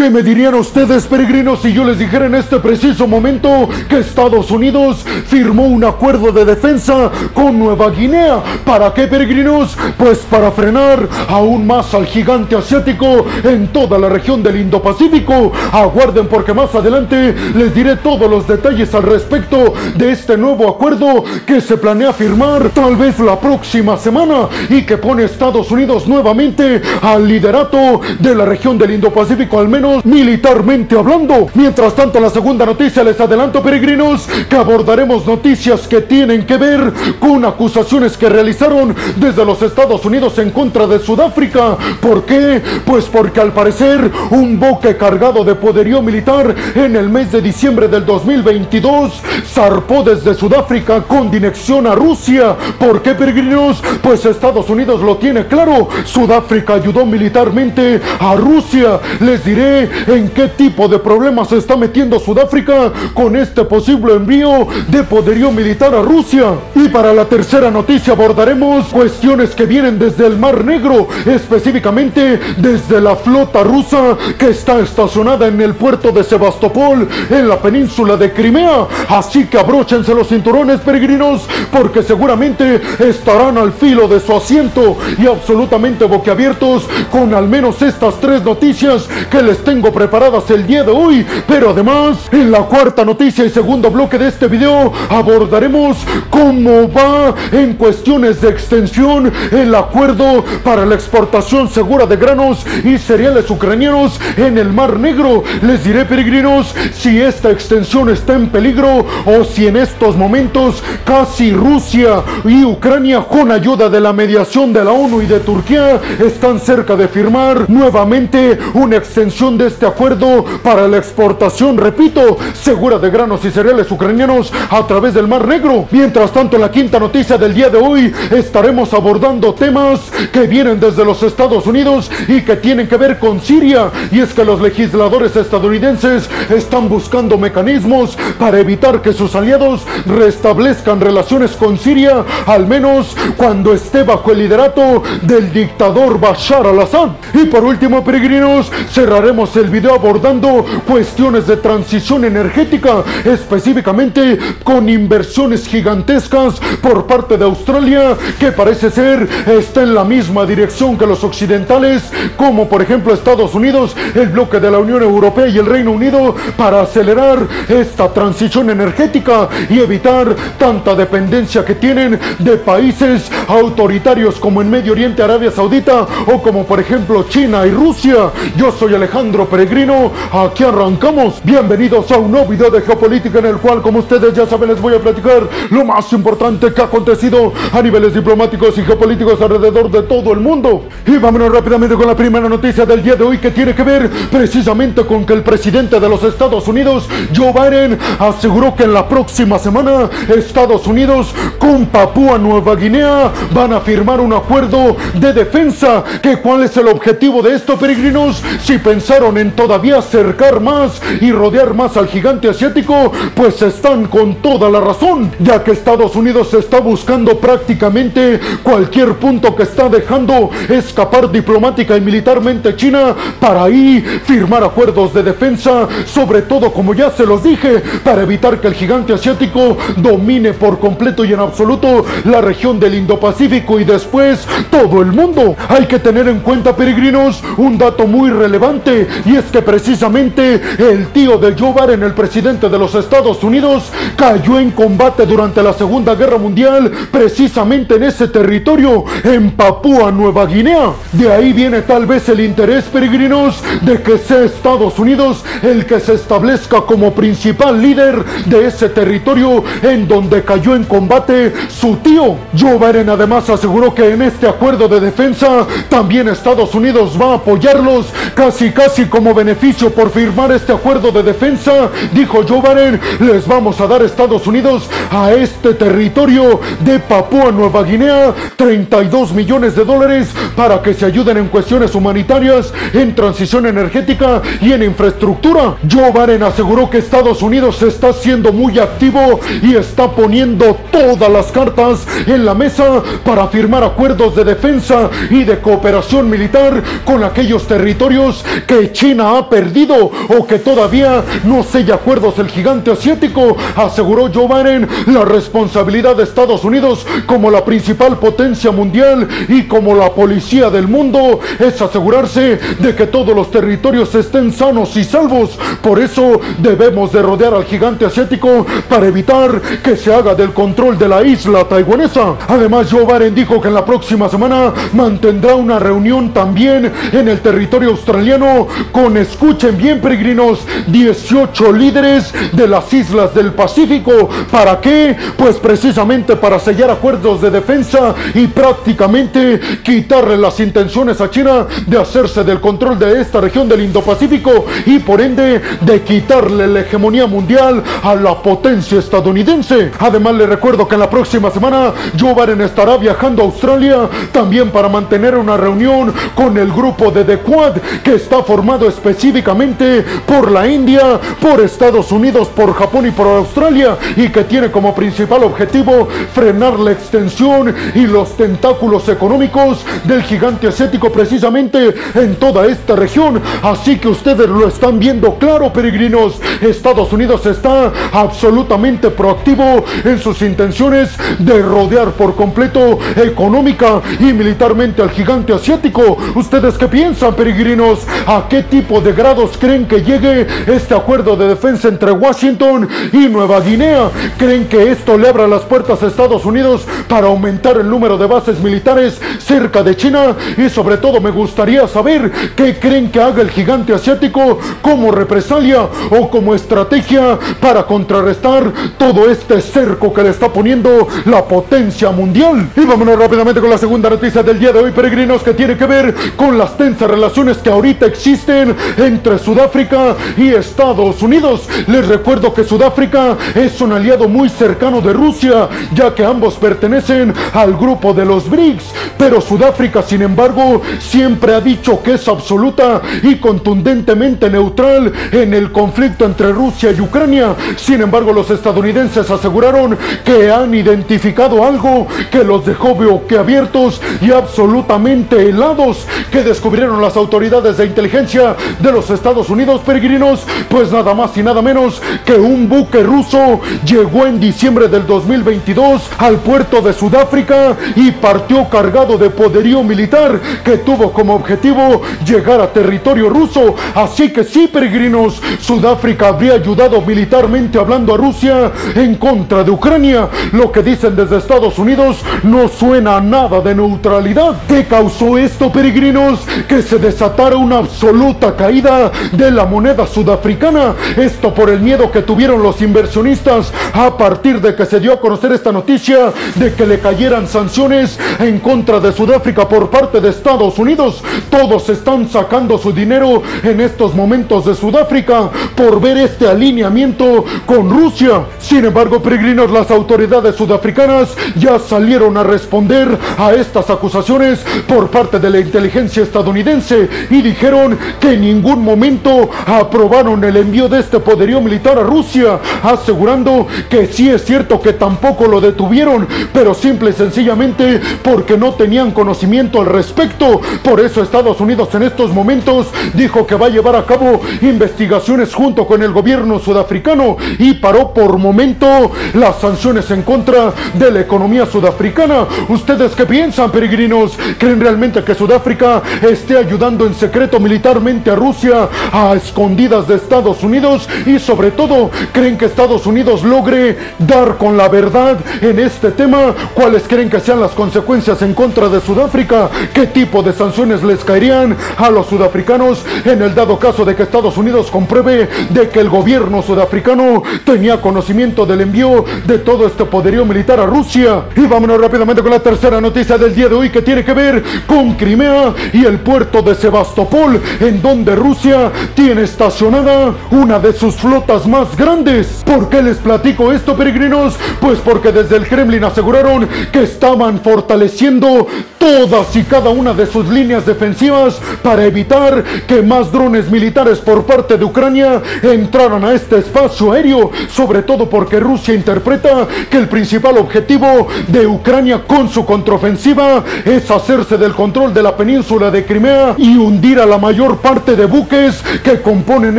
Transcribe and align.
¿Qué 0.00 0.08
me 0.08 0.22
dirían 0.22 0.54
ustedes, 0.54 1.06
peregrinos, 1.06 1.60
si 1.60 1.74
yo 1.74 1.84
les 1.84 1.98
dijera 1.98 2.24
en 2.24 2.34
este 2.34 2.58
preciso 2.58 3.06
momento 3.06 3.68
que 3.86 3.98
Estados 3.98 4.50
Unidos 4.50 5.04
firmó 5.26 5.66
un 5.66 5.84
acuerdo 5.84 6.32
de 6.32 6.46
defensa 6.46 7.10
con 7.34 7.58
Nueva 7.58 7.90
Guinea? 7.90 8.42
¿Para 8.64 8.94
qué, 8.94 9.06
peregrinos? 9.06 9.76
Pues 9.98 10.20
para 10.20 10.52
frenar 10.52 11.06
aún 11.28 11.66
más 11.66 11.92
al 11.92 12.06
gigante 12.06 12.56
asiático 12.56 13.26
en 13.44 13.68
toda 13.68 13.98
la 13.98 14.08
región 14.08 14.42
del 14.42 14.62
Indo-Pacífico. 14.62 15.52
Aguarden 15.70 16.28
porque 16.28 16.54
más 16.54 16.74
adelante 16.74 17.34
les 17.54 17.74
diré 17.74 17.96
todos 17.96 18.30
los 18.30 18.48
detalles 18.48 18.94
al 18.94 19.02
respecto 19.02 19.74
de 19.96 20.12
este 20.12 20.38
nuevo 20.38 20.66
acuerdo 20.66 21.24
que 21.44 21.60
se 21.60 21.76
planea 21.76 22.14
firmar 22.14 22.70
tal 22.70 22.96
vez 22.96 23.18
la 23.18 23.38
próxima 23.38 23.98
semana 23.98 24.48
y 24.70 24.80
que 24.80 24.96
pone 24.96 25.24
Estados 25.24 25.70
Unidos 25.70 26.08
nuevamente 26.08 26.80
al 27.02 27.28
liderato 27.28 28.00
de 28.18 28.34
la 28.34 28.46
región 28.46 28.78
del 28.78 28.92
Indo-Pacífico, 28.92 29.58
al 29.58 29.68
menos 29.68 29.89
militarmente 30.04 30.96
hablando. 30.96 31.48
Mientras 31.54 31.94
tanto, 31.94 32.20
la 32.20 32.30
segunda 32.30 32.66
noticia 32.66 33.04
les 33.04 33.20
adelanto, 33.20 33.62
peregrinos, 33.62 34.28
que 34.48 34.56
abordaremos 34.56 35.26
noticias 35.26 35.86
que 35.86 36.00
tienen 36.00 36.46
que 36.46 36.56
ver 36.56 36.92
con 37.18 37.44
acusaciones 37.44 38.16
que 38.16 38.28
realizaron 38.28 38.94
desde 39.16 39.44
los 39.44 39.62
Estados 39.62 40.04
Unidos 40.04 40.38
en 40.38 40.50
contra 40.50 40.86
de 40.86 40.98
Sudáfrica. 40.98 41.76
¿Por 42.00 42.24
qué? 42.24 42.62
Pues 42.84 43.06
porque 43.06 43.40
al 43.40 43.52
parecer 43.52 44.10
un 44.30 44.58
buque 44.58 44.96
cargado 44.96 45.44
de 45.44 45.54
poderío 45.54 46.02
militar 46.02 46.54
en 46.74 46.96
el 46.96 47.08
mes 47.08 47.32
de 47.32 47.42
diciembre 47.42 47.88
del 47.88 48.06
2022 48.06 49.22
zarpó 49.46 50.02
desde 50.02 50.34
Sudáfrica 50.34 51.02
con 51.02 51.30
dirección 51.30 51.86
a 51.86 51.94
Rusia. 51.94 52.56
¿Por 52.78 53.02
qué, 53.02 53.14
peregrinos? 53.14 53.82
Pues 54.02 54.24
Estados 54.24 54.70
Unidos 54.70 55.00
lo 55.00 55.16
tiene 55.16 55.46
claro. 55.46 55.88
Sudáfrica 56.04 56.74
ayudó 56.74 57.06
militarmente 57.06 58.00
a 58.18 58.34
Rusia. 58.34 59.00
Les 59.20 59.44
diré 59.44 59.79
en 60.06 60.28
qué 60.30 60.48
tipo 60.48 60.88
de 60.88 60.98
problemas 60.98 61.48
se 61.48 61.58
está 61.58 61.76
metiendo 61.76 62.18
Sudáfrica 62.18 62.92
con 63.14 63.36
este 63.36 63.64
posible 63.64 64.14
envío 64.14 64.66
de 64.88 65.02
poderío 65.02 65.50
militar 65.52 65.94
a 65.94 66.02
Rusia. 66.02 66.54
Y 66.74 66.88
para 66.88 67.12
la 67.12 67.24
tercera 67.24 67.70
noticia 67.70 68.12
abordaremos 68.12 68.86
cuestiones 68.86 69.50
que 69.50 69.66
vienen 69.66 69.98
desde 69.98 70.26
el 70.26 70.38
Mar 70.38 70.64
Negro, 70.64 71.08
específicamente 71.26 72.40
desde 72.56 73.00
la 73.00 73.16
flota 73.16 73.62
rusa 73.62 74.16
que 74.38 74.50
está 74.50 74.78
estacionada 74.80 75.46
en 75.46 75.60
el 75.60 75.74
puerto 75.74 76.12
de 76.12 76.24
Sebastopol, 76.24 77.08
en 77.30 77.48
la 77.48 77.60
península 77.60 78.16
de 78.16 78.32
Crimea. 78.32 78.86
Así 79.08 79.46
que 79.46 79.58
abróchense 79.58 80.14
los 80.14 80.28
cinturones 80.28 80.80
peregrinos, 80.80 81.42
porque 81.70 82.02
seguramente 82.02 82.80
estarán 82.98 83.58
al 83.58 83.72
filo 83.72 84.08
de 84.08 84.20
su 84.20 84.34
asiento 84.34 84.96
y 85.18 85.26
absolutamente 85.26 86.04
boquiabiertos 86.04 86.88
con 87.10 87.34
al 87.34 87.48
menos 87.48 87.82
estas 87.82 88.20
tres 88.20 88.42
noticias 88.42 89.08
que 89.30 89.42
les 89.42 89.58
tengo 89.70 89.92
preparadas 89.92 90.50
el 90.50 90.66
día 90.66 90.82
de 90.82 90.90
hoy. 90.90 91.24
Pero 91.46 91.70
además, 91.70 92.16
en 92.32 92.50
la 92.50 92.62
cuarta 92.62 93.04
noticia 93.04 93.44
y 93.44 93.50
segundo 93.50 93.88
bloque 93.88 94.18
de 94.18 94.26
este 94.26 94.48
video, 94.48 94.92
abordaremos 95.08 95.96
cómo 96.28 96.90
va 96.92 97.36
en 97.52 97.74
cuestiones 97.74 98.40
de 98.40 98.48
extensión 98.48 99.32
el 99.52 99.72
acuerdo 99.76 100.44
para 100.64 100.84
la 100.84 100.96
exportación 100.96 101.68
segura 101.68 102.04
de 102.06 102.16
granos 102.16 102.66
y 102.82 102.98
cereales 102.98 103.48
ucranianos 103.48 104.20
en 104.36 104.58
el 104.58 104.72
Mar 104.72 104.98
Negro. 104.98 105.44
Les 105.62 105.84
diré, 105.84 106.04
peregrinos, 106.04 106.74
si 106.92 107.20
esta 107.20 107.52
extensión 107.52 108.08
está 108.08 108.34
en 108.34 108.48
peligro 108.48 109.06
o 109.24 109.44
si 109.44 109.68
en 109.68 109.76
estos 109.76 110.16
momentos 110.16 110.82
casi 111.04 111.52
Rusia 111.52 112.24
y 112.44 112.64
Ucrania, 112.64 113.20
con 113.20 113.52
ayuda 113.52 113.88
de 113.88 114.00
la 114.00 114.12
mediación 114.12 114.72
de 114.72 114.84
la 114.84 114.90
ONU 114.90 115.22
y 115.22 115.26
de 115.26 115.38
Turquía, 115.38 116.00
están 116.18 116.58
cerca 116.58 116.96
de 116.96 117.06
firmar 117.06 117.70
nuevamente 117.70 118.58
una 118.74 118.96
extensión 118.96 119.59
de 119.60 119.66
este 119.66 119.84
acuerdo 119.84 120.42
para 120.62 120.88
la 120.88 120.96
exportación, 120.96 121.76
repito, 121.76 122.38
segura 122.54 122.98
de 122.98 123.10
granos 123.10 123.44
y 123.44 123.50
cereales 123.50 123.90
ucranianos 123.90 124.50
a 124.70 124.86
través 124.86 125.12
del 125.12 125.28
Mar 125.28 125.46
Negro. 125.46 125.86
Mientras 125.90 126.32
tanto, 126.32 126.56
en 126.56 126.62
la 126.62 126.70
quinta 126.70 126.98
noticia 126.98 127.36
del 127.36 127.52
día 127.52 127.68
de 127.68 127.76
hoy 127.76 128.10
estaremos 128.30 128.94
abordando 128.94 129.52
temas 129.52 130.00
que 130.32 130.46
vienen 130.46 130.80
desde 130.80 131.04
los 131.04 131.22
Estados 131.22 131.66
Unidos 131.66 132.10
y 132.26 132.40
que 132.40 132.56
tienen 132.56 132.88
que 132.88 132.96
ver 132.96 133.18
con 133.18 133.38
Siria. 133.42 133.90
Y 134.10 134.20
es 134.20 134.32
que 134.32 134.46
los 134.46 134.62
legisladores 134.62 135.36
estadounidenses 135.36 136.30
están 136.48 136.88
buscando 136.88 137.36
mecanismos 137.36 138.16
para 138.38 138.60
evitar 138.60 139.02
que 139.02 139.12
sus 139.12 139.34
aliados 139.34 139.82
restablezcan 140.06 141.02
relaciones 141.02 141.50
con 141.52 141.76
Siria, 141.76 142.24
al 142.46 142.66
menos 142.66 143.14
cuando 143.36 143.74
esté 143.74 144.04
bajo 144.04 144.32
el 144.32 144.38
liderato 144.38 145.02
del 145.20 145.52
dictador 145.52 146.18
Bashar 146.18 146.66
al-Assad. 146.66 147.10
Y 147.34 147.44
por 147.44 147.62
último, 147.62 148.02
peregrinos, 148.02 148.72
cerraremos 148.90 149.49
el 149.56 149.70
video 149.70 149.94
abordando 149.94 150.64
cuestiones 150.86 151.46
de 151.46 151.56
transición 151.56 152.24
energética, 152.24 153.04
específicamente 153.24 154.38
con 154.62 154.88
inversiones 154.88 155.66
gigantescas 155.66 156.60
por 156.80 157.06
parte 157.06 157.36
de 157.36 157.44
Australia, 157.44 158.16
que 158.38 158.52
parece 158.52 158.90
ser 158.90 159.28
está 159.46 159.82
en 159.82 159.94
la 159.94 160.04
misma 160.04 160.46
dirección 160.46 160.96
que 160.96 161.06
los 161.06 161.24
occidentales, 161.24 162.02
como 162.36 162.68
por 162.68 162.82
ejemplo 162.82 163.12
Estados 163.12 163.54
Unidos, 163.54 163.96
el 164.14 164.28
bloque 164.28 164.60
de 164.60 164.70
la 164.70 164.78
Unión 164.78 165.02
Europea 165.02 165.48
y 165.48 165.58
el 165.58 165.66
Reino 165.66 165.92
Unido, 165.92 166.34
para 166.56 166.82
acelerar 166.82 167.46
esta 167.68 168.12
transición 168.12 168.70
energética 168.70 169.48
y 169.68 169.78
evitar 169.78 170.34
tanta 170.58 170.94
dependencia 170.94 171.64
que 171.64 171.74
tienen 171.74 172.18
de 172.38 172.56
países 172.56 173.30
autoritarios 173.48 174.36
como 174.36 174.62
en 174.62 174.70
Medio 174.70 174.92
Oriente, 174.92 175.22
Arabia 175.22 175.50
Saudita 175.50 176.06
o 176.26 176.42
como 176.42 176.64
por 176.64 176.80
ejemplo 176.80 177.24
China 177.28 177.66
y 177.66 177.70
Rusia. 177.70 178.30
Yo 178.56 178.72
soy 178.72 178.94
Alejandro 178.94 179.39
Peregrino, 179.46 180.10
aquí 180.32 180.64
arrancamos. 180.64 181.40
Bienvenidos 181.42 182.10
a 182.10 182.18
un 182.18 182.30
nuevo 182.30 182.46
video 182.46 182.70
de 182.70 182.80
geopolítica 182.80 183.38
en 183.38 183.46
el 183.46 183.56
cual, 183.56 183.80
como 183.82 184.00
ustedes 184.00 184.34
ya 184.34 184.46
saben, 184.46 184.68
les 184.68 184.80
voy 184.80 184.94
a 184.94 184.98
platicar 184.98 185.48
lo 185.70 185.84
más 185.84 186.12
importante 186.12 186.72
que 186.72 186.80
ha 186.80 186.84
acontecido 186.84 187.52
a 187.72 187.82
niveles 187.82 188.14
diplomáticos 188.14 188.76
y 188.78 188.82
geopolíticos 188.82 189.40
alrededor 189.40 189.90
de 189.90 190.02
todo 190.02 190.32
el 190.32 190.40
mundo. 190.40 190.84
Y 191.06 191.16
vámonos 191.18 191.52
rápidamente 191.52 191.94
con 191.94 192.06
la 192.06 192.16
primera 192.16 192.48
noticia 192.48 192.84
del 192.84 193.02
día 193.02 193.14
de 193.14 193.24
hoy 193.24 193.38
que 193.38 193.50
tiene 193.50 193.74
que 193.74 193.82
ver 193.82 194.10
precisamente 194.30 195.04
con 195.04 195.24
que 195.24 195.32
el 195.32 195.42
presidente 195.42 195.98
de 195.98 196.08
los 196.08 196.22
Estados 196.22 196.66
Unidos, 196.68 197.08
Joe 197.34 197.52
Biden, 197.52 197.98
aseguró 198.18 198.74
que 198.74 198.84
en 198.84 198.94
la 198.94 199.08
próxima 199.08 199.58
semana 199.58 200.10
Estados 200.28 200.86
Unidos 200.86 201.34
con 201.58 201.86
Papúa 201.86 202.38
Nueva 202.38 202.76
Guinea 202.76 203.32
van 203.52 203.72
a 203.72 203.80
firmar 203.80 204.20
un 204.20 204.32
acuerdo 204.32 204.96
de 205.14 205.32
defensa. 205.32 206.04
¿Que 206.22 206.36
¿Cuál 206.36 206.64
es 206.64 206.76
el 206.76 206.88
objetivo 206.88 207.42
de 207.42 207.54
esto, 207.54 207.76
peregrinos? 207.76 208.42
Si 208.62 208.78
pensaron 208.78 209.29
en 209.38 209.52
todavía 209.52 209.98
acercar 209.98 210.60
más 210.60 211.00
y 211.20 211.32
rodear 211.32 211.74
más 211.74 211.96
al 211.96 212.08
gigante 212.08 212.48
asiático, 212.48 213.12
pues 213.34 213.60
están 213.62 214.06
con 214.06 214.36
toda 214.36 214.68
la 214.68 214.80
razón, 214.80 215.30
ya 215.38 215.62
que 215.62 215.72
Estados 215.72 216.16
Unidos 216.16 216.52
está 216.54 216.80
buscando 216.80 217.38
prácticamente 217.38 218.40
cualquier 218.62 219.14
punto 219.14 219.54
que 219.54 219.64
está 219.64 219.88
dejando 219.88 220.50
escapar 220.68 221.30
diplomática 221.30 221.96
y 221.96 222.00
militarmente 222.00 222.76
China 222.76 223.14
para 223.38 223.64
ahí 223.64 224.04
firmar 224.24 224.64
acuerdos 224.64 225.14
de 225.14 225.22
defensa, 225.22 225.88
sobre 226.06 226.42
todo 226.42 226.72
como 226.72 226.94
ya 226.94 227.10
se 227.10 227.26
los 227.26 227.42
dije, 227.42 227.82
para 228.04 228.22
evitar 228.22 228.60
que 228.60 228.68
el 228.68 228.74
gigante 228.74 229.12
asiático 229.12 229.76
domine 229.96 230.52
por 230.52 230.78
completo 230.78 231.24
y 231.24 231.32
en 231.32 231.40
absoluto 231.40 232.04
la 232.24 232.40
región 232.40 232.80
del 232.80 232.94
Indo-Pacífico 232.94 233.80
y 233.80 233.84
después 233.84 234.46
todo 234.70 235.02
el 235.02 235.12
mundo. 235.12 235.56
Hay 235.68 235.86
que 235.86 235.98
tener 235.98 236.28
en 236.28 236.40
cuenta, 236.40 236.74
peregrinos, 236.74 237.42
un 237.56 237.78
dato 237.78 238.06
muy 238.06 238.30
relevante 238.30 239.06
y 239.24 239.36
es 239.36 239.44
que 239.46 239.62
precisamente 239.62 240.60
el 240.78 241.08
tío 241.08 241.38
de 241.38 241.54
Joe 241.58 241.72
Biden, 241.72 242.02
el 242.02 242.14
presidente 242.14 242.68
de 242.68 242.78
los 242.78 242.94
Estados 242.94 243.42
Unidos, 243.42 243.90
cayó 244.16 244.58
en 244.58 244.70
combate 244.70 245.26
durante 245.26 245.62
la 245.62 245.72
Segunda 245.72 246.14
Guerra 246.14 246.38
Mundial 246.38 246.90
precisamente 247.10 247.96
en 247.96 248.04
ese 248.04 248.28
territorio, 248.28 249.04
en 249.24 249.52
Papúa 249.52 250.10
Nueva 250.10 250.46
Guinea. 250.46 250.92
De 251.12 251.32
ahí 251.32 251.52
viene 251.52 251.82
tal 251.82 252.06
vez 252.06 252.28
el 252.28 252.40
interés, 252.40 252.84
peregrinos, 252.84 253.62
de 253.82 254.02
que 254.02 254.18
sea 254.18 254.44
Estados 254.44 254.98
Unidos 254.98 255.44
el 255.62 255.86
que 255.86 256.00
se 256.00 256.14
establezca 256.14 256.82
como 256.82 257.12
principal 257.12 257.80
líder 257.80 258.24
de 258.46 258.66
ese 258.66 258.88
territorio 258.88 259.62
en 259.82 260.06
donde 260.08 260.42
cayó 260.42 260.74
en 260.74 260.84
combate 260.84 261.52
su 261.68 261.96
tío. 261.96 262.36
Joe 262.58 262.78
Biden 262.78 263.10
además 263.10 263.48
aseguró 263.50 263.94
que 263.94 264.12
en 264.12 264.22
este 264.22 264.48
acuerdo 264.48 264.88
de 264.88 265.00
defensa 265.00 265.66
también 265.88 266.28
Estados 266.28 266.74
Unidos 266.74 267.16
va 267.20 267.32
a 267.32 267.34
apoyarlos 267.36 268.06
casi 268.34 268.70
casi 268.70 268.99
como 269.06 269.34
beneficio 269.34 269.90
por 269.90 270.10
firmar 270.10 270.52
este 270.52 270.72
acuerdo 270.72 271.10
de 271.12 271.22
defensa. 271.22 271.90
Dijo 272.12 272.44
Joe 272.46 272.60
Biden, 272.60 273.00
les 273.20 273.46
vamos 273.46 273.80
a 273.80 273.86
dar 273.86 274.02
Estados 274.02 274.46
Unidos 274.46 274.88
a 275.10 275.32
este 275.32 275.74
territorio 275.74 276.60
de 276.80 276.98
Papúa 276.98 277.50
Nueva 277.50 277.82
Guinea 277.82 278.34
32 278.56 279.32
millones 279.32 279.74
de 279.76 279.84
dólares 279.84 280.28
para 280.56 280.82
que 280.82 280.94
se 280.94 281.06
ayuden 281.06 281.38
en 281.38 281.48
cuestiones 281.48 281.94
humanitarias, 281.94 282.72
en 282.92 283.14
transición 283.14 283.66
energética 283.66 284.42
y 284.60 284.72
en 284.72 284.82
infraestructura. 284.82 285.76
Joe 285.90 286.12
Biden 286.12 286.42
aseguró 286.42 286.90
que 286.90 286.98
Estados 286.98 287.42
Unidos 287.42 287.82
está 287.82 288.12
siendo 288.12 288.52
muy 288.52 288.78
activo 288.78 289.40
y 289.62 289.76
está 289.76 290.10
poniendo 290.10 290.76
todas 290.90 291.30
las 291.30 291.52
cartas 291.52 292.06
en 292.26 292.44
la 292.44 292.54
mesa 292.54 293.02
para 293.24 293.48
firmar 293.48 293.84
acuerdos 293.84 294.36
de 294.36 294.44
defensa 294.44 295.10
y 295.30 295.44
de 295.44 295.58
cooperación 295.58 296.28
militar 296.28 296.82
con 297.04 297.24
aquellos 297.24 297.66
territorios 297.66 298.44
que 298.66 298.89
China 298.92 299.38
ha 299.38 299.48
perdido 299.48 300.10
o 300.28 300.46
que 300.46 300.58
todavía 300.58 301.22
no 301.44 301.62
sella 301.62 301.96
acuerdos 301.96 302.38
el 302.38 302.48
gigante 302.48 302.90
asiático, 302.90 303.56
aseguró 303.76 304.30
Joe 304.32 304.46
Biden 304.46 304.88
la 305.06 305.24
responsabilidad 305.24 306.16
de 306.16 306.24
Estados 306.24 306.64
Unidos 306.64 307.06
como 307.26 307.50
la 307.50 307.64
principal 307.64 308.18
potencia 308.18 308.70
mundial 308.70 309.28
y 309.48 309.64
como 309.64 309.94
la 309.94 310.12
policía 310.12 310.70
del 310.70 310.88
mundo 310.88 311.40
es 311.58 311.80
asegurarse 311.80 312.58
de 312.78 312.94
que 312.94 313.06
todos 313.06 313.34
los 313.34 313.50
territorios 313.50 314.14
estén 314.14 314.52
sanos 314.52 314.96
y 314.96 315.04
salvos. 315.04 315.58
Por 315.82 315.98
eso 315.98 316.40
debemos 316.58 317.12
de 317.12 317.22
rodear 317.22 317.54
al 317.54 317.64
gigante 317.64 318.04
asiático 318.04 318.66
para 318.88 319.06
evitar 319.06 319.60
que 319.82 319.96
se 319.96 320.12
haga 320.12 320.34
del 320.34 320.52
control 320.52 320.98
de 320.98 321.08
la 321.08 321.22
isla 321.22 321.64
taiwanesa. 321.64 322.34
Además, 322.48 322.88
Joe 322.90 323.04
Biden 323.04 323.34
dijo 323.34 323.60
que 323.60 323.68
en 323.68 323.74
la 323.74 323.84
próxima 323.84 324.28
semana 324.28 324.72
mantendrá 324.92 325.54
una 325.54 325.78
reunión 325.78 326.32
también 326.32 326.92
en 327.12 327.28
el 327.28 327.40
territorio 327.40 327.90
australiano 327.90 328.68
con, 328.92 329.16
escuchen 329.16 329.76
bien 329.76 330.00
peregrinos, 330.00 330.60
18 330.86 331.72
líderes 331.72 332.32
de 332.52 332.66
las 332.66 332.92
islas 332.92 333.34
del 333.34 333.52
Pacífico. 333.52 334.28
¿Para 334.50 334.80
qué? 334.80 335.16
Pues 335.36 335.56
precisamente 335.56 336.36
para 336.36 336.58
sellar 336.58 336.90
acuerdos 336.90 337.40
de 337.40 337.50
defensa 337.50 338.14
y 338.34 338.46
prácticamente 338.46 339.60
quitarle 339.82 340.36
las 340.36 340.58
intenciones 340.60 341.20
a 341.20 341.30
China 341.30 341.66
de 341.86 341.98
hacerse 341.98 342.44
del 342.44 342.60
control 342.60 342.98
de 342.98 343.20
esta 343.20 343.40
región 343.40 343.68
del 343.68 343.82
Indo-Pacífico 343.82 344.66
y 344.86 344.98
por 344.98 345.20
ende 345.20 345.60
de 345.80 346.02
quitarle 346.02 346.66
la 346.66 346.80
hegemonía 346.80 347.26
mundial 347.26 347.82
a 348.02 348.14
la 348.14 348.40
potencia 348.42 348.98
estadounidense. 348.98 349.90
Además 349.98 350.34
le 350.34 350.46
recuerdo 350.46 350.86
que 350.86 350.94
en 350.94 351.00
la 351.00 351.10
próxima 351.10 351.50
semana 351.50 351.92
Joe 352.18 352.34
Biden 352.34 352.60
estará 352.60 352.96
viajando 352.96 353.42
a 353.42 353.46
Australia 353.46 354.08
también 354.32 354.70
para 354.70 354.88
mantener 354.88 355.36
una 355.36 355.56
reunión 355.56 356.12
con 356.34 356.56
el 356.56 356.72
grupo 356.72 357.10
de 357.10 357.24
The 357.24 357.38
Quad 357.38 357.76
que 358.02 358.14
está 358.14 358.42
específicamente 358.78 360.04
por 360.26 360.50
la 360.50 360.66
India, 360.68 361.18
por 361.40 361.60
Estados 361.60 362.12
Unidos, 362.12 362.48
por 362.48 362.72
Japón 362.74 363.06
y 363.06 363.10
por 363.10 363.26
Australia 363.26 363.96
y 364.16 364.28
que 364.28 364.44
tiene 364.44 364.70
como 364.70 364.94
principal 364.94 365.42
objetivo 365.42 366.08
frenar 366.32 366.78
la 366.78 366.92
extensión 366.92 367.74
y 367.94 368.06
los 368.06 368.36
tentáculos 368.36 369.08
económicos 369.08 369.84
del 370.04 370.22
gigante 370.22 370.68
asiático 370.68 371.10
precisamente 371.10 371.94
en 372.14 372.36
toda 372.36 372.66
esta 372.66 372.94
región. 372.94 373.40
Así 373.62 373.98
que 373.98 374.08
ustedes 374.08 374.48
lo 374.48 374.68
están 374.68 374.98
viendo 374.98 375.34
claro, 375.34 375.72
peregrinos. 375.72 376.40
Estados 376.60 377.12
Unidos 377.12 377.44
está 377.46 377.92
absolutamente 378.12 379.10
proactivo 379.10 379.84
en 380.04 380.18
sus 380.18 380.42
intenciones 380.42 381.10
de 381.38 381.60
rodear 381.62 382.12
por 382.12 382.36
completo 382.36 382.98
económica 383.16 384.00
y 384.18 384.32
militarmente 384.32 385.02
al 385.02 385.10
gigante 385.10 385.52
asiático. 385.52 386.16
¿Ustedes 386.34 386.78
qué 386.78 386.86
piensan, 386.86 387.34
peregrinos? 387.34 388.00
¿A 388.26 388.46
qué 388.48 388.59
tipo 388.62 389.00
de 389.00 389.12
grados 389.12 389.56
creen 389.58 389.86
que 389.86 390.02
llegue 390.02 390.46
este 390.66 390.94
acuerdo 390.94 391.36
de 391.36 391.48
defensa 391.48 391.88
entre 391.88 392.12
Washington 392.12 392.88
y 393.12 393.28
Nueva 393.28 393.60
Guinea? 393.60 394.10
¿Creen 394.38 394.66
que 394.66 394.90
esto 394.90 395.16
le 395.18 395.28
abra 395.28 395.46
las 395.46 395.62
puertas 395.62 396.02
a 396.02 396.06
Estados 396.06 396.44
Unidos 396.44 396.86
para 397.08 397.28
aumentar 397.28 397.76
el 397.78 397.88
número 397.88 398.18
de 398.18 398.26
bases 398.26 398.60
militares 398.60 399.20
cerca 399.38 399.82
de 399.82 399.96
China? 399.96 400.36
Y 400.56 400.68
sobre 400.68 400.96
todo 400.96 401.20
me 401.20 401.30
gustaría 401.30 401.86
saber 401.88 402.30
qué 402.56 402.78
creen 402.78 403.10
que 403.10 403.20
haga 403.20 403.42
el 403.42 403.50
gigante 403.50 403.94
asiático 403.94 404.58
como 404.82 405.10
represalia 405.10 405.88
o 406.10 406.30
como 406.30 406.54
estrategia 406.54 407.38
para 407.60 407.84
contrarrestar 407.84 408.72
todo 408.98 409.30
este 409.30 409.60
cerco 409.60 410.12
que 410.12 410.22
le 410.22 410.30
está 410.30 410.52
poniendo 410.52 411.08
la 411.26 411.44
potencia 411.44 412.10
mundial. 412.10 412.70
Y 412.76 412.84
vámonos 412.84 413.18
rápidamente 413.18 413.60
con 413.60 413.70
la 413.70 413.78
segunda 413.78 414.10
noticia 414.10 414.42
del 414.42 414.58
día 414.58 414.72
de 414.72 414.80
hoy, 414.80 414.90
peregrinos, 414.90 415.42
que 415.42 415.54
tiene 415.54 415.76
que 415.76 415.86
ver 415.86 416.14
con 416.36 416.58
las 416.58 416.76
tensas 416.76 417.10
relaciones 417.10 417.58
que 417.58 417.70
ahorita 417.70 418.06
entre 418.50 419.38
Sudáfrica 419.38 420.16
y 420.36 420.48
Estados 420.48 421.22
Unidos. 421.22 421.68
Les 421.86 422.06
recuerdo 422.06 422.52
que 422.52 422.64
Sudáfrica 422.64 423.36
es 423.54 423.80
un 423.80 423.92
aliado 423.92 424.28
muy 424.28 424.48
cercano 424.48 425.00
de 425.00 425.12
Rusia, 425.12 425.68
ya 425.94 426.14
que 426.14 426.24
ambos 426.24 426.54
pertenecen 426.54 427.32
al 427.54 427.76
grupo 427.76 428.12
de 428.12 428.24
los 428.24 428.48
BRICS. 428.48 428.84
Pero 429.16 429.40
Sudáfrica, 429.40 430.02
sin 430.02 430.22
embargo, 430.22 430.82
siempre 430.98 431.54
ha 431.54 431.60
dicho 431.60 432.02
que 432.02 432.14
es 432.14 432.26
absoluta 432.26 433.02
y 433.22 433.36
contundentemente 433.36 434.48
neutral 434.48 435.12
en 435.30 435.54
el 435.54 435.70
conflicto 435.72 436.24
entre 436.24 436.52
Rusia 436.52 436.90
y 436.90 437.00
Ucrania. 437.00 437.54
Sin 437.76 438.00
embargo, 438.00 438.32
los 438.32 438.50
estadounidenses 438.50 439.30
aseguraron 439.30 439.96
que 440.24 440.50
han 440.50 440.74
identificado 440.74 441.64
algo 441.64 442.06
que 442.30 442.44
los 442.44 442.64
dejó 442.64 442.94
boquiabiertos 442.94 444.00
y 444.20 444.30
absolutamente 444.32 445.48
helados 445.48 446.06
que 446.30 446.42
descubrieron 446.42 447.00
las 447.00 447.16
autoridades 447.16 447.76
de 447.76 447.86
inteligencia 447.86 448.39
de 448.78 448.92
los 448.92 449.10
Estados 449.10 449.50
Unidos 449.50 449.80
peregrinos, 449.84 450.46
pues 450.68 450.90
nada 450.90 451.14
más 451.14 451.36
y 451.36 451.42
nada 451.42 451.62
menos 451.62 452.00
que 452.24 452.34
un 452.34 452.68
buque 452.68 453.02
ruso 453.02 453.60
llegó 453.84 454.26
en 454.26 454.40
diciembre 454.40 454.88
del 454.88 455.06
2022 455.06 456.02
al 456.18 456.36
puerto 456.36 456.80
de 456.80 456.92
Sudáfrica 456.92 457.76
y 457.96 458.10
partió 458.12 458.68
cargado 458.68 459.18
de 459.18 459.30
poderío 459.30 459.82
militar 459.82 460.40
que 460.64 460.78
tuvo 460.78 461.12
como 461.12 461.34
objetivo 461.34 462.02
llegar 462.24 462.60
a 462.60 462.72
territorio 462.72 463.28
ruso. 463.28 463.74
Así 463.94 464.30
que 464.30 464.44
sí, 464.44 464.68
peregrinos, 464.72 465.40
Sudáfrica 465.60 466.28
habría 466.28 466.54
ayudado 466.54 467.00
militarmente 467.02 467.78
hablando 467.78 468.14
a 468.14 468.16
Rusia 468.16 468.72
en 468.94 469.16
contra 469.16 469.64
de 469.64 469.70
Ucrania. 469.70 470.28
Lo 470.52 470.72
que 470.72 470.82
dicen 470.82 471.16
desde 471.16 471.38
Estados 471.38 471.78
Unidos 471.78 472.18
no 472.42 472.68
suena 472.68 473.16
a 473.16 473.20
nada 473.20 473.60
de 473.60 473.74
neutralidad. 473.74 474.56
¿Qué 474.68 474.84
causó 474.86 475.38
esto, 475.38 475.70
peregrinos? 475.70 476.40
Que 476.68 476.82
se 476.82 476.98
desatara 476.98 477.56
una 477.56 477.78
absoluta 477.78 478.29
caída 478.38 479.10
de 479.32 479.50
la 479.50 479.64
moneda 479.64 480.06
sudafricana. 480.06 480.94
Esto 481.16 481.52
por 481.52 481.70
el 481.70 481.80
miedo 481.80 482.10
que 482.10 482.22
tuvieron 482.22 482.62
los 482.62 482.80
inversionistas 482.80 483.72
a 483.92 484.16
partir 484.16 484.60
de 484.60 484.74
que 484.74 484.86
se 484.86 485.00
dio 485.00 485.12
a 485.12 485.20
conocer 485.20 485.52
esta 485.52 485.72
noticia 485.72 486.32
de 486.54 486.74
que 486.74 486.86
le 486.86 487.00
cayeran 487.00 487.46
sanciones 487.46 488.18
en 488.38 488.58
contra 488.60 489.00
de 489.00 489.12
Sudáfrica 489.12 489.68
por 489.68 489.90
parte 489.90 490.20
de 490.20 490.30
Estados 490.30 490.78
Unidos. 490.78 491.22
Todos 491.50 491.88
están 491.88 492.28
sacando 492.28 492.78
su 492.78 492.92
dinero 492.92 493.42
en 493.62 493.80
estos 493.80 494.14
momentos 494.14 494.64
de 494.64 494.74
Sudáfrica 494.74 495.50
por 495.76 496.00
ver 496.00 496.18
este 496.18 496.48
alineamiento 496.48 497.44
con 497.66 497.90
Rusia. 497.90 498.44
Sin 498.58 498.84
embargo, 498.84 499.22
peregrinos, 499.22 499.70
las 499.70 499.90
autoridades 499.90 500.56
sudafricanas 500.56 501.34
ya 501.56 501.78
salieron 501.78 502.36
a 502.36 502.42
responder 502.42 503.18
a 503.38 503.52
estas 503.52 503.90
acusaciones 503.90 504.60
por 504.86 505.10
parte 505.10 505.38
de 505.38 505.50
la 505.50 505.60
inteligencia 505.60 506.22
estadounidense 506.22 507.08
y 507.30 507.42
dijeron 507.42 507.98
que 508.18 508.32
en 508.32 508.42
ningún 508.42 508.84
momento 508.84 509.50
aprobaron 509.66 510.42
el 510.44 510.56
envío 510.56 510.88
de 510.88 511.00
este 511.00 511.20
poderío 511.20 511.60
militar 511.60 511.98
a 511.98 512.02
Rusia, 512.02 512.58
asegurando 512.82 513.66
que 513.88 514.06
sí 514.06 514.28
es 514.30 514.44
cierto 514.44 514.80
que 514.80 514.92
tampoco 514.92 515.46
lo 515.46 515.60
detuvieron, 515.60 516.26
pero 516.52 516.74
simple 516.74 517.10
y 517.10 517.12
sencillamente 517.12 518.00
porque 518.22 518.56
no 518.56 518.72
tenían 518.74 519.12
conocimiento 519.12 519.80
al 519.80 519.86
respecto. 519.86 520.60
Por 520.82 521.00
eso 521.00 521.22
Estados 521.22 521.60
Unidos 521.60 521.94
en 521.94 522.02
estos 522.02 522.32
momentos 522.32 522.88
dijo 523.14 523.46
que 523.46 523.54
va 523.54 523.66
a 523.66 523.70
llevar 523.70 523.96
a 523.96 524.06
cabo 524.06 524.40
investigaciones 524.62 525.54
junto 525.54 525.86
con 525.86 526.02
el 526.02 526.12
gobierno 526.12 526.58
sudafricano 526.58 527.36
y 527.58 527.74
paró 527.74 528.12
por 528.12 528.38
momento 528.38 529.12
las 529.34 529.60
sanciones 529.60 530.10
en 530.10 530.22
contra 530.22 530.72
de 530.94 531.10
la 531.10 531.20
economía 531.20 531.66
sudafricana. 531.66 532.46
¿Ustedes 532.68 533.14
qué 533.14 533.26
piensan, 533.26 533.70
peregrinos? 533.70 534.38
¿Creen 534.58 534.80
realmente 534.80 535.22
que 535.22 535.34
Sudáfrica 535.34 536.02
esté 536.22 536.56
ayudando 536.56 537.06
en 537.06 537.14
secreto 537.14 537.60
a 538.00 538.34
Rusia 538.34 538.88
a 539.12 539.34
escondidas 539.34 540.08
de 540.08 540.14
Estados 540.14 540.62
Unidos? 540.62 541.06
Y 541.26 541.38
sobre 541.38 541.70
todo, 541.70 542.10
¿creen 542.32 542.56
que 542.56 542.64
Estados 542.64 543.06
Unidos 543.06 543.42
logre 543.42 543.98
dar 544.18 544.56
con 544.56 544.76
la 544.76 544.88
verdad 544.88 545.38
en 545.60 545.78
este 545.78 546.10
tema? 546.10 546.54
¿Cuáles 546.72 547.02
creen 547.06 547.28
que 547.28 547.40
sean 547.40 547.60
las 547.60 547.72
consecuencias 547.72 548.40
en 548.40 548.54
contra 548.54 548.88
de 548.88 549.02
Sudáfrica? 549.02 549.68
¿Qué 549.92 550.06
tipo 550.06 550.42
de 550.42 550.54
sanciones 550.54 551.02
les 551.02 551.22
caerían 551.22 551.76
a 551.98 552.08
los 552.08 552.26
sudafricanos 552.26 553.04
en 553.24 553.42
el 553.42 553.54
dado 553.54 553.78
caso 553.78 554.04
de 554.06 554.16
que 554.16 554.22
Estados 554.22 554.56
Unidos 554.56 554.90
compruebe 554.90 555.48
de 555.68 555.88
que 555.90 556.00
el 556.00 556.08
gobierno 556.08 556.62
sudafricano 556.62 557.42
tenía 557.66 558.00
conocimiento 558.00 558.64
del 558.64 558.80
envío 558.80 559.26
de 559.46 559.58
todo 559.58 559.86
este 559.86 560.06
poderío 560.06 560.46
militar 560.46 560.80
a 560.80 560.86
Rusia? 560.86 561.44
Y 561.54 561.66
vámonos 561.66 562.00
rápidamente 562.00 562.40
con 562.40 562.50
la 562.50 562.60
tercera 562.60 562.98
noticia 562.98 563.36
del 563.36 563.54
día 563.54 563.68
de 563.68 563.74
hoy 563.74 563.90
que 563.90 564.00
tiene 564.00 564.24
que 564.24 564.32
ver 564.32 564.64
con 564.86 565.14
Crimea 565.14 565.74
y 565.92 566.06
el 566.06 566.18
puerto 566.20 566.62
de 566.62 566.74
Sebastopol, 566.74 567.60
donde 567.98 568.36
Rusia 568.36 568.92
tiene 569.14 569.42
estacionada 569.42 570.34
una 570.50 570.78
de 570.78 570.92
sus 570.92 571.16
flotas 571.16 571.66
más 571.66 571.96
grandes. 571.96 572.62
¿Por 572.64 572.88
qué 572.88 573.02
les 573.02 573.16
platico 573.16 573.72
esto, 573.72 573.96
peregrinos? 573.96 574.54
Pues 574.80 574.98
porque 575.00 575.32
desde 575.32 575.56
el 575.56 575.66
Kremlin 575.66 576.04
aseguraron 576.04 576.68
que 576.92 577.02
estaban 577.02 577.60
fortaleciendo 577.60 578.66
todas 578.98 579.56
y 579.56 579.62
cada 579.64 579.90
una 579.90 580.14
de 580.14 580.26
sus 580.26 580.48
líneas 580.48 580.86
defensivas 580.86 581.58
para 581.82 582.04
evitar 582.04 582.62
que 582.86 583.02
más 583.02 583.32
drones 583.32 583.70
militares 583.70 584.18
por 584.18 584.44
parte 584.44 584.76
de 584.76 584.84
Ucrania 584.84 585.42
entraran 585.62 586.24
a 586.24 586.32
este 586.32 586.58
espacio 586.58 587.12
aéreo, 587.12 587.50
sobre 587.70 588.02
todo 588.02 588.28
porque 588.28 588.60
Rusia 588.60 588.94
interpreta 588.94 589.66
que 589.90 589.96
el 589.96 590.08
principal 590.08 590.58
objetivo 590.58 591.28
de 591.48 591.66
Ucrania 591.66 592.22
con 592.26 592.48
su 592.48 592.64
contraofensiva 592.64 593.64
es 593.84 594.10
hacerse 594.10 594.58
del 594.58 594.74
control 594.74 595.14
de 595.14 595.22
la 595.22 595.36
península 595.36 595.90
de 595.90 596.04
Crimea 596.04 596.54
y 596.58 596.76
hundir 596.76 597.18
a 597.20 597.26
la 597.26 597.38
mayor 597.38 597.78
parte 597.80 598.16
de 598.16 598.26
buques 598.26 598.82
que 599.02 599.20
componen 599.20 599.78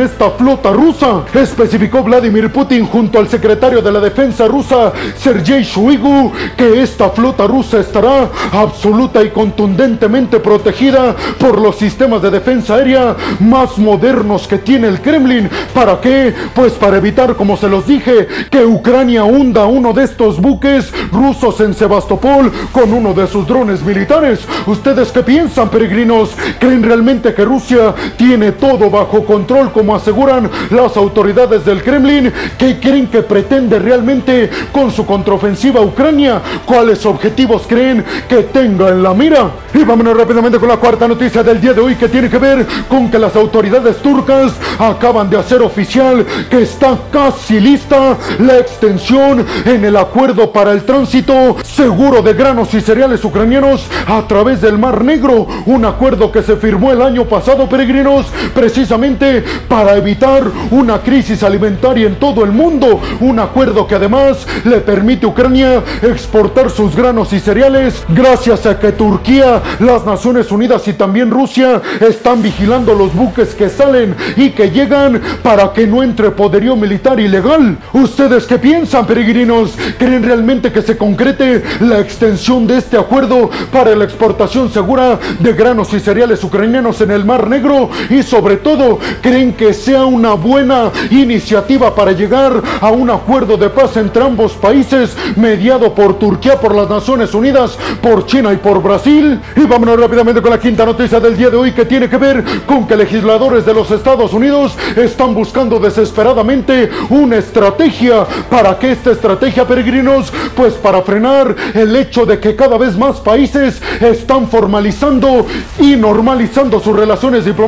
esta 0.00 0.30
flota 0.30 0.72
rusa, 0.72 1.24
especificó 1.34 2.02
Vladimir 2.02 2.52
Putin 2.52 2.86
junto 2.86 3.18
al 3.18 3.28
secretario 3.28 3.80
de 3.80 3.92
la 3.92 4.00
defensa 4.00 4.46
rusa, 4.46 4.92
Sergei 5.16 5.62
Shoigu, 5.62 6.32
que 6.56 6.82
esta 6.82 7.10
flota 7.10 7.46
rusa 7.46 7.80
estará 7.80 8.28
absoluta 8.52 9.22
y 9.22 9.30
contundentemente 9.30 10.40
protegida 10.40 11.14
por 11.38 11.60
los 11.60 11.76
sistemas 11.76 12.22
de 12.22 12.30
defensa 12.30 12.74
aérea 12.74 13.16
más 13.40 13.78
modernos 13.78 14.46
que 14.46 14.58
tiene 14.58 14.88
el 14.88 15.00
Kremlin. 15.00 15.48
¿Para 15.74 16.00
qué? 16.00 16.34
Pues 16.54 16.72
para 16.74 16.96
evitar, 16.96 17.36
como 17.36 17.56
se 17.56 17.68
los 17.68 17.86
dije, 17.86 18.26
que 18.50 18.64
Ucrania 18.64 19.24
hunda 19.24 19.66
uno 19.66 19.92
de 19.92 20.04
estos 20.04 20.40
buques 20.40 20.92
rusos 21.12 21.60
en 21.60 21.74
Sebastopol 21.74 22.52
con 22.72 22.92
uno 22.92 23.14
de 23.14 23.26
sus 23.26 23.46
drones 23.46 23.82
militares. 23.82 24.40
¿Ustedes 24.66 25.10
qué 25.12 25.22
piensan, 25.22 25.68
peregrinos? 25.68 26.30
¿Creen 26.58 26.82
realmente 26.82 27.34
que 27.34 27.44
Rusia 27.44 27.91
tiene 28.16 28.52
todo 28.52 28.90
bajo 28.90 29.24
control 29.24 29.72
como 29.72 29.94
aseguran 29.94 30.50
las 30.70 30.96
autoridades 30.96 31.64
del 31.64 31.82
Kremlin? 31.82 32.32
¿Qué 32.58 32.78
creen 32.80 33.06
que 33.06 33.22
pretende 33.22 33.78
realmente 33.78 34.50
con 34.72 34.90
su 34.90 35.06
contraofensiva 35.06 35.80
a 35.80 35.84
Ucrania? 35.84 36.40
¿Cuáles 36.66 37.04
objetivos 37.06 37.62
creen 37.66 38.04
que 38.28 38.42
tenga 38.44 38.88
en 38.88 39.02
la 39.02 39.14
mira? 39.14 39.50
Y 39.74 39.84
vámonos 39.84 40.16
rápidamente 40.16 40.58
con 40.58 40.68
la 40.68 40.76
cuarta 40.76 41.08
noticia 41.08 41.42
del 41.42 41.60
día 41.60 41.72
de 41.72 41.80
hoy 41.80 41.94
que 41.94 42.08
tiene 42.08 42.28
que 42.28 42.38
ver 42.38 42.66
con 42.88 43.10
que 43.10 43.18
las 43.18 43.34
autoridades 43.36 43.96
turcas 43.98 44.52
acaban 44.78 45.30
de 45.30 45.38
hacer 45.38 45.62
oficial 45.62 46.26
que 46.50 46.62
está 46.62 46.98
casi 47.10 47.58
lista 47.60 48.16
la 48.38 48.58
extensión 48.58 49.44
en 49.64 49.84
el 49.84 49.96
acuerdo 49.96 50.52
para 50.52 50.72
el 50.72 50.84
tránsito 50.84 51.56
seguro 51.62 52.22
de 52.22 52.34
granos 52.34 52.74
y 52.74 52.80
cereales 52.80 53.24
ucranianos 53.24 53.86
a 54.06 54.26
través 54.26 54.60
del 54.60 54.78
Mar 54.78 55.04
Negro, 55.04 55.46
un 55.66 55.84
acuerdo 55.84 56.30
que 56.30 56.42
se 56.42 56.56
firmó 56.56 56.92
el 56.92 57.02
año 57.02 57.24
pasado, 57.24 57.68
peregrinos, 57.82 58.26
precisamente 58.54 59.42
para 59.66 59.96
evitar 59.96 60.44
una 60.70 61.00
crisis 61.00 61.42
alimentaria 61.42 62.06
en 62.06 62.14
todo 62.14 62.44
el 62.44 62.52
mundo, 62.52 63.00
un 63.18 63.40
acuerdo 63.40 63.88
que 63.88 63.96
además 63.96 64.46
le 64.64 64.78
permite 64.78 65.26
a 65.26 65.30
Ucrania 65.30 65.82
exportar 66.00 66.70
sus 66.70 66.94
granos 66.94 67.32
y 67.32 67.40
cereales 67.40 68.04
gracias 68.08 68.66
a 68.66 68.78
que 68.78 68.92
Turquía, 68.92 69.60
las 69.80 70.06
Naciones 70.06 70.52
Unidas 70.52 70.86
y 70.86 70.92
también 70.92 71.32
Rusia 71.32 71.82
están 71.98 72.40
vigilando 72.40 72.94
los 72.94 73.12
buques 73.14 73.52
que 73.52 73.68
salen 73.68 74.14
y 74.36 74.50
que 74.50 74.70
llegan 74.70 75.20
para 75.42 75.72
que 75.72 75.84
no 75.84 76.04
entre 76.04 76.30
poderío 76.30 76.76
militar 76.76 77.18
ilegal. 77.18 77.78
¿Ustedes 77.92 78.46
qué 78.46 78.58
piensan, 78.58 79.06
peregrinos? 79.06 79.72
¿Creen 79.98 80.22
realmente 80.22 80.70
que 80.70 80.82
se 80.82 80.96
concrete 80.96 81.64
la 81.80 81.98
extensión 81.98 82.64
de 82.64 82.78
este 82.78 82.96
acuerdo 82.96 83.50
para 83.72 83.96
la 83.96 84.04
exportación 84.04 84.70
segura 84.70 85.18
de 85.40 85.52
granos 85.52 85.92
y 85.94 85.98
cereales 85.98 86.44
ucranianos 86.44 87.00
en 87.00 87.10
el 87.10 87.24
Mar 87.24 87.48
Negro? 87.48 87.71
Y 88.10 88.22
sobre 88.22 88.56
todo, 88.56 88.98
¿creen 89.20 89.54
que 89.54 89.72
sea 89.72 90.04
una 90.04 90.34
buena 90.34 90.90
iniciativa 91.10 91.94
para 91.94 92.12
llegar 92.12 92.62
a 92.80 92.90
un 92.90 93.08
acuerdo 93.10 93.56
de 93.56 93.70
paz 93.70 93.96
entre 93.96 94.22
ambos 94.22 94.52
países 94.52 95.16
mediado 95.36 95.94
por 95.94 96.18
Turquía, 96.18 96.60
por 96.60 96.74
las 96.74 96.88
Naciones 96.88 97.32
Unidas, 97.34 97.78
por 98.02 98.26
China 98.26 98.52
y 98.52 98.56
por 98.56 98.82
Brasil? 98.82 99.40
Y 99.56 99.60
vámonos 99.60 99.98
rápidamente 99.98 100.42
con 100.42 100.50
la 100.50 100.60
quinta 100.60 100.84
noticia 100.84 101.18
del 101.18 101.36
día 101.36 101.48
de 101.48 101.56
hoy 101.56 101.72
que 101.72 101.86
tiene 101.86 102.08
que 102.08 102.18
ver 102.18 102.44
con 102.66 102.86
que 102.86 102.96
legisladores 102.96 103.64
de 103.64 103.74
los 103.74 103.90
Estados 103.90 104.32
Unidos 104.34 104.76
están 104.96 105.34
buscando 105.34 105.78
desesperadamente 105.78 106.90
una 107.08 107.36
estrategia. 107.36 108.26
¿Para 108.50 108.78
qué 108.78 108.92
esta 108.92 109.12
estrategia, 109.12 109.66
peregrinos? 109.66 110.32
Pues 110.54 110.74
para 110.74 111.00
frenar 111.02 111.54
el 111.74 111.96
hecho 111.96 112.26
de 112.26 112.38
que 112.38 112.54
cada 112.54 112.76
vez 112.76 112.98
más 112.98 113.20
países 113.20 113.80
están 114.00 114.48
formalizando 114.48 115.46
y 115.78 115.96
normalizando 115.96 116.80
sus 116.80 116.94
relaciones 116.94 117.44
diplomáticas 117.44 117.61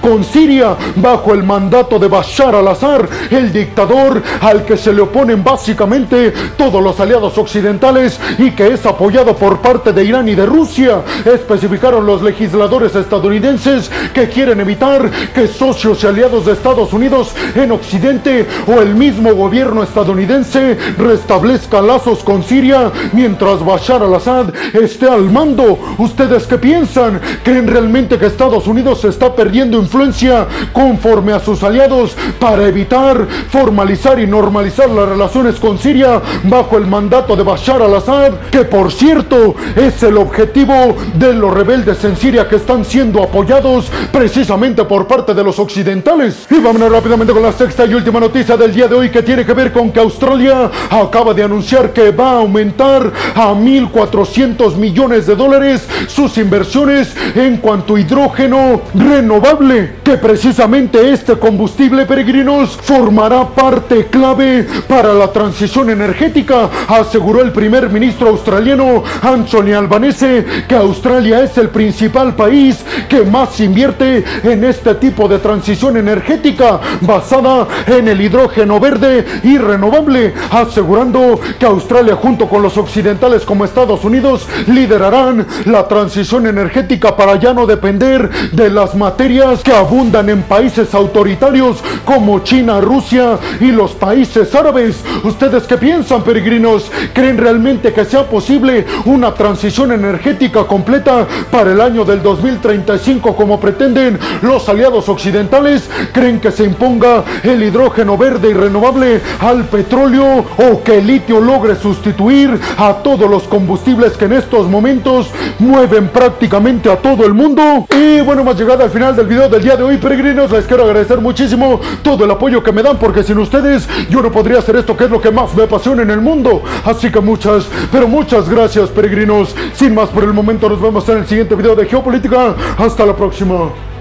con 0.00 0.22
Siria 0.22 0.76
bajo 0.96 1.32
el 1.32 1.42
mandato 1.42 1.98
de 1.98 2.08
Bashar 2.08 2.54
al-Assad, 2.54 3.02
el 3.30 3.52
dictador 3.52 4.22
al 4.40 4.64
que 4.64 4.76
se 4.76 4.92
le 4.92 5.00
oponen 5.00 5.42
básicamente 5.42 6.32
todos 6.58 6.82
los 6.82 7.00
aliados 7.00 7.38
occidentales 7.38 8.20
y 8.38 8.50
que 8.50 8.74
es 8.74 8.84
apoyado 8.84 9.34
por 9.34 9.60
parte 9.60 9.92
de 9.92 10.04
Irán 10.04 10.28
y 10.28 10.34
de 10.34 10.44
Rusia. 10.44 11.02
Especificaron 11.24 12.04
los 12.04 12.22
legisladores 12.22 12.94
estadounidenses 12.94 13.90
que 14.12 14.28
quieren 14.28 14.60
evitar 14.60 15.10
que 15.34 15.48
socios 15.48 16.04
y 16.04 16.06
aliados 16.06 16.44
de 16.44 16.52
Estados 16.52 16.92
Unidos 16.92 17.32
en 17.54 17.72
Occidente 17.72 18.46
o 18.66 18.80
el 18.80 18.94
mismo 18.94 19.34
gobierno 19.34 19.82
estadounidense 19.82 20.76
restablezca 20.98 21.80
lazos 21.80 22.22
con 22.22 22.42
Siria 22.42 22.92
mientras 23.12 23.64
Bashar 23.64 24.02
al-Assad 24.02 24.54
esté 24.74 25.08
al 25.08 25.30
mando. 25.30 25.78
¿Ustedes 25.98 26.46
qué 26.46 26.58
piensan? 26.58 27.20
¿Creen 27.42 27.66
realmente 27.66 28.18
que 28.18 28.26
Estados 28.26 28.66
Unidos 28.66 29.03
está 29.04 29.34
perdiendo 29.34 29.78
influencia 29.78 30.46
conforme 30.72 31.32
a 31.32 31.40
sus 31.40 31.62
aliados 31.62 32.16
para 32.38 32.66
evitar 32.66 33.26
formalizar 33.50 34.18
y 34.18 34.26
normalizar 34.26 34.88
las 34.90 35.08
relaciones 35.08 35.56
con 35.56 35.78
Siria 35.78 36.20
bajo 36.44 36.76
el 36.76 36.86
mandato 36.86 37.36
de 37.36 37.42
Bashar 37.42 37.82
al-Assad? 37.82 38.32
Que 38.50 38.64
por 38.64 38.92
cierto 38.92 39.54
es 39.76 40.02
el 40.02 40.16
objetivo 40.16 40.96
de 41.14 41.32
los 41.32 41.52
rebeldes 41.52 42.02
en 42.04 42.16
Siria 42.16 42.48
que 42.48 42.56
están 42.56 42.84
siendo 42.84 43.22
apoyados 43.22 43.90
precisamente 44.12 44.84
por 44.84 45.06
parte 45.06 45.34
de 45.34 45.44
los 45.44 45.58
occidentales. 45.58 46.46
Y 46.50 46.60
vámonos 46.60 46.90
rápidamente 46.90 47.32
con 47.32 47.42
la 47.42 47.52
sexta 47.52 47.84
y 47.86 47.94
última 47.94 48.20
noticia 48.20 48.56
del 48.56 48.74
día 48.74 48.88
de 48.88 48.94
hoy 48.94 49.10
que 49.10 49.22
tiene 49.22 49.44
que 49.44 49.52
ver 49.52 49.72
con 49.72 49.90
que 49.90 50.00
Australia 50.00 50.70
acaba 50.90 51.34
de 51.34 51.42
anunciar 51.42 51.92
que 51.92 52.10
va 52.10 52.30
a 52.30 52.38
aumentar 52.38 53.12
a 53.34 53.52
1.400 53.52 54.76
millones 54.76 55.26
de 55.26 55.36
dólares 55.36 55.86
sus 56.08 56.36
inversiones 56.38 57.14
en 57.34 57.58
cuanto 57.58 57.96
a 57.96 58.00
hidrógeno 58.00 58.82
renovable, 58.94 59.96
que 60.02 60.16
precisamente 60.18 61.12
este 61.12 61.34
combustible 61.34 62.06
peregrinos 62.06 62.78
formará 62.82 63.48
parte 63.48 64.06
clave 64.06 64.66
para 64.88 65.12
la 65.12 65.32
transición 65.32 65.90
energética, 65.90 66.70
aseguró 66.88 67.42
el 67.42 67.52
primer 67.52 67.90
ministro 67.90 68.28
australiano 68.28 69.02
Anthony 69.22 69.72
Albanese, 69.76 70.44
que 70.68 70.74
Australia 70.74 71.42
es 71.42 71.58
el 71.58 71.68
principal 71.68 72.34
país 72.34 72.84
que 73.08 73.22
más 73.22 73.58
invierte 73.60 74.24
en 74.42 74.64
este 74.64 74.94
tipo 74.94 75.28
de 75.28 75.38
transición 75.38 75.96
energética 75.96 76.80
basada 77.00 77.66
en 77.86 78.08
el 78.08 78.20
hidrógeno 78.20 78.78
verde 78.80 79.24
y 79.42 79.58
renovable, 79.58 80.34
asegurando 80.50 81.40
que 81.58 81.66
Australia 81.66 82.16
junto 82.16 82.48
con 82.48 82.62
los 82.62 82.76
occidentales 82.76 83.44
como 83.44 83.64
Estados 83.64 84.04
Unidos 84.04 84.46
liderarán 84.66 85.46
la 85.66 85.88
transición 85.88 86.46
energética 86.46 87.16
para 87.16 87.36
ya 87.36 87.52
no 87.52 87.66
depender 87.66 88.30
de 88.52 88.70
las 88.84 88.94
materias 88.94 89.62
que 89.62 89.72
abundan 89.72 90.28
en 90.28 90.42
países 90.42 90.94
autoritarios 90.94 91.82
como 92.04 92.40
China, 92.40 92.82
Rusia 92.82 93.38
y 93.58 93.72
los 93.72 93.92
países 93.92 94.54
árabes. 94.54 95.02
¿Ustedes 95.22 95.62
qué 95.62 95.78
piensan, 95.78 96.22
peregrinos? 96.22 96.92
¿Creen 97.14 97.38
realmente 97.38 97.94
que 97.94 98.04
sea 98.04 98.28
posible 98.28 98.84
una 99.06 99.32
transición 99.32 99.92
energética 99.92 100.64
completa 100.64 101.26
para 101.50 101.72
el 101.72 101.80
año 101.80 102.04
del 102.04 102.22
2035 102.22 103.34
como 103.34 103.58
pretenden 103.58 104.18
los 104.42 104.68
aliados 104.68 105.08
occidentales? 105.08 105.88
¿Creen 106.12 106.38
que 106.38 106.50
se 106.50 106.64
imponga 106.64 107.24
el 107.42 107.62
hidrógeno 107.62 108.18
verde 108.18 108.50
y 108.50 108.52
renovable 108.52 109.22
al 109.40 109.64
petróleo 109.64 110.44
o 110.58 110.82
que 110.82 110.98
el 110.98 111.06
litio 111.06 111.40
logre 111.40 111.74
sustituir 111.76 112.60
a 112.76 112.96
todos 113.02 113.30
los 113.30 113.44
combustibles 113.44 114.18
que 114.18 114.26
en 114.26 114.34
estos 114.34 114.68
momentos 114.68 115.30
mueven 115.58 116.08
prácticamente 116.08 116.90
a 116.90 116.96
todo 116.96 117.24
el 117.24 117.32
mundo? 117.32 117.86
Y 117.90 118.20
bueno, 118.20 118.42
hemos 118.42 118.58
al 118.80 118.90
final 118.90 119.14
del 119.14 119.26
video 119.26 119.48
del 119.48 119.62
día 119.62 119.76
de 119.76 119.84
hoy, 119.84 119.98
peregrinos. 119.98 120.50
Les 120.50 120.66
quiero 120.66 120.84
agradecer 120.84 121.20
muchísimo 121.20 121.80
todo 122.02 122.24
el 122.24 122.30
apoyo 122.30 122.62
que 122.62 122.72
me 122.72 122.82
dan 122.82 122.98
porque 122.98 123.22
sin 123.22 123.38
ustedes 123.38 123.88
yo 124.08 124.20
no 124.20 124.32
podría 124.32 124.58
hacer 124.58 124.76
esto 124.76 124.96
que 124.96 125.04
es 125.04 125.10
lo 125.10 125.20
que 125.20 125.30
más 125.30 125.54
me 125.54 125.64
apasiona 125.64 126.02
en 126.02 126.10
el 126.10 126.20
mundo. 126.20 126.62
Así 126.84 127.10
que 127.10 127.20
muchas, 127.20 127.68
pero 127.92 128.08
muchas 128.08 128.48
gracias, 128.48 128.90
peregrinos. 128.90 129.54
Sin 129.74 129.94
más 129.94 130.08
por 130.08 130.24
el 130.24 130.32
momento, 130.32 130.68
nos 130.68 130.80
vemos 130.80 131.08
en 131.08 131.18
el 131.18 131.26
siguiente 131.26 131.54
video 131.54 131.74
de 131.76 131.86
Geopolítica. 131.86 132.54
Hasta 132.78 133.06
la 133.06 133.14
próxima. 133.14 133.93